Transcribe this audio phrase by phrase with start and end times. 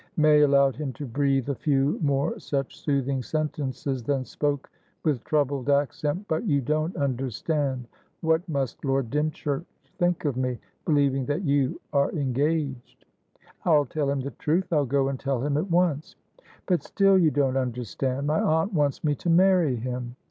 [0.17, 4.71] May allowed him to breathe a few more such soothing sentences, then spoke
[5.03, 6.27] with troubled accent.
[6.27, 7.85] "But you don't understand.
[8.21, 9.63] What must Lord Dymchurch
[9.99, 13.05] think of mebelieving that you are engaged?"
[13.63, 14.73] "I'll tell him the truth.
[14.73, 16.15] I'll go and tell him at once."
[16.65, 18.25] "But still you don't understand.
[18.25, 20.15] My aunt wants me to marry him."